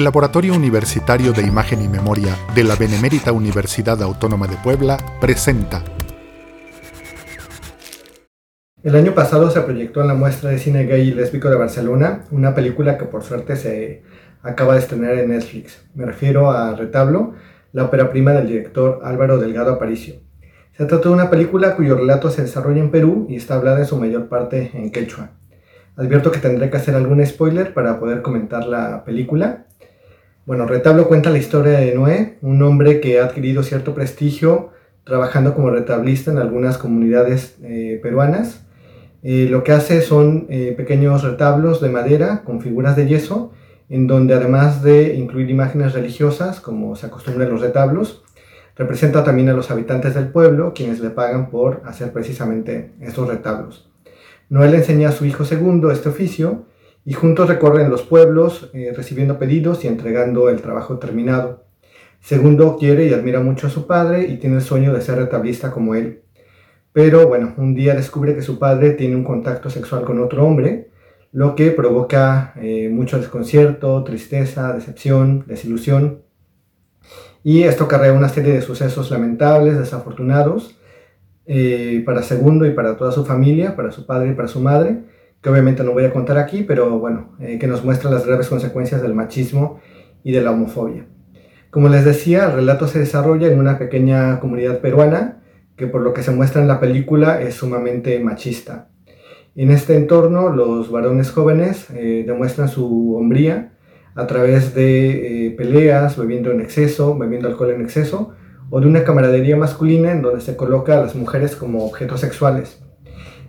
[0.00, 5.84] El Laboratorio Universitario de Imagen y Memoria de la Benemérita Universidad Autónoma de Puebla presenta.
[8.82, 12.24] El año pasado se proyectó en la muestra de cine gay y lésbico de Barcelona
[12.30, 14.02] una película que por suerte se
[14.40, 15.84] acaba de estrenar en Netflix.
[15.94, 17.34] Me refiero a Retablo,
[17.74, 20.14] la ópera prima del director Álvaro Delgado Aparicio.
[20.78, 23.86] Se trata de una película cuyo relato se desarrolla en Perú y está hablada en
[23.86, 25.32] su mayor parte en quechua.
[25.94, 29.66] Advierto que tendré que hacer algún spoiler para poder comentar la película.
[30.50, 34.70] Bueno, Retablo cuenta la historia de Noé, un hombre que ha adquirido cierto prestigio
[35.04, 38.66] trabajando como retablista en algunas comunidades eh, peruanas.
[39.22, 43.52] Eh, lo que hace son eh, pequeños retablos de madera con figuras de yeso,
[43.88, 48.24] en donde además de incluir imágenes religiosas, como se acostumbra en los retablos,
[48.74, 53.88] representa también a los habitantes del pueblo, quienes le pagan por hacer precisamente estos retablos.
[54.48, 56.64] Noé le enseña a su hijo segundo este oficio
[57.04, 61.64] y juntos recorren los pueblos eh, recibiendo pedidos y entregando el trabajo terminado.
[62.20, 65.70] Segundo quiere y admira mucho a su padre y tiene el sueño de ser retablista
[65.70, 66.22] como él.
[66.92, 70.90] Pero bueno, un día descubre que su padre tiene un contacto sexual con otro hombre,
[71.32, 76.22] lo que provoca eh, mucho desconcierto, tristeza, decepción, desilusión.
[77.42, 80.76] Y esto carrea una serie de sucesos lamentables, desafortunados,
[81.46, 85.04] eh, para Segundo y para toda su familia, para su padre y para su madre,
[85.42, 88.48] que obviamente no voy a contar aquí, pero bueno, eh, que nos muestra las graves
[88.48, 89.80] consecuencias del machismo
[90.22, 91.06] y de la homofobia.
[91.70, 95.42] Como les decía, el relato se desarrolla en una pequeña comunidad peruana,
[95.76, 98.88] que por lo que se muestra en la película es sumamente machista.
[99.56, 103.72] En este entorno, los varones jóvenes eh, demuestran su hombría
[104.14, 108.34] a través de eh, peleas, bebiendo en exceso, bebiendo alcohol en exceso,
[108.68, 112.82] o de una camaradería masculina en donde se coloca a las mujeres como objetos sexuales.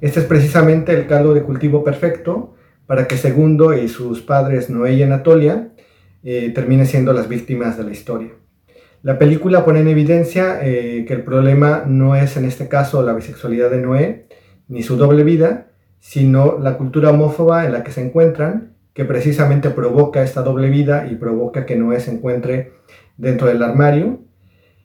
[0.00, 2.54] Este es precisamente el caldo de cultivo perfecto
[2.86, 5.70] para que Segundo y sus padres Noé y Anatolia
[6.22, 8.30] eh, terminen siendo las víctimas de la historia.
[9.02, 13.12] La película pone en evidencia eh, que el problema no es en este caso la
[13.12, 14.26] bisexualidad de Noé
[14.68, 19.70] ni su doble vida, sino la cultura homófoba en la que se encuentran, que precisamente
[19.70, 22.72] provoca esta doble vida y provoca que Noé se encuentre
[23.16, 24.20] dentro del armario.